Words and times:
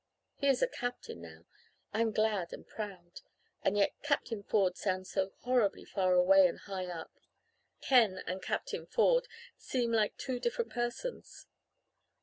He 0.33 0.47
is 0.47 0.63
a 0.63 0.67
captain 0.67 1.21
now. 1.21 1.45
I 1.93 2.01
am 2.01 2.11
glad 2.11 2.53
and 2.53 2.67
proud 2.67 3.21
and 3.61 3.77
yet 3.77 4.01
Captain 4.01 4.41
Ford 4.41 4.75
sounds 4.75 5.11
so 5.11 5.33
horribly 5.41 5.85
far 5.85 6.15
away 6.15 6.47
and 6.47 6.57
high 6.57 6.87
up. 6.87 7.11
Ken 7.81 8.23
and 8.25 8.41
Captain 8.41 8.87
Ford 8.87 9.27
seem 9.57 9.91
like 9.91 10.17
two 10.17 10.39
different 10.39 10.71
persons. 10.71 11.45